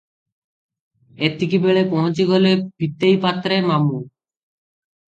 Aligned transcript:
ଏତିକିବେଳେ 1.27 1.85
ପହଞ୍ଚିଗଲେ 1.93 2.57
ପିତେଇ 2.79 3.23
ପାତ୍ରେ, 3.29 3.63
ମାମୁଁ। 3.71 4.05